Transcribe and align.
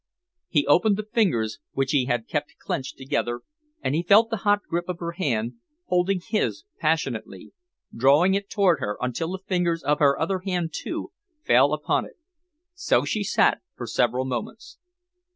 He 0.49 0.65
opened 0.65 0.97
the 0.97 1.05
fingers 1.05 1.59
which 1.73 1.91
he 1.91 2.05
had 2.05 2.27
kept 2.27 2.55
clenched 2.57 2.97
together, 2.97 3.41
and 3.83 3.93
he 3.93 4.01
felt 4.01 4.31
the 4.31 4.37
hot 4.37 4.61
grip 4.67 4.85
of 4.89 4.97
her 4.97 5.11
hand, 5.11 5.57
holding 5.89 6.19
his 6.27 6.63
passionately, 6.79 7.53
drawing 7.95 8.33
it 8.33 8.49
toward 8.49 8.79
her 8.79 8.97
until 8.99 9.31
the 9.31 9.37
fingers 9.45 9.83
of 9.83 9.99
her 9.99 10.19
other 10.19 10.39
hand, 10.39 10.71
too, 10.73 11.11
fell 11.45 11.71
upon 11.71 12.05
it. 12.05 12.17
So 12.73 13.05
she 13.05 13.23
sat 13.23 13.59
for 13.77 13.85
several 13.85 14.25
moments. 14.25 14.79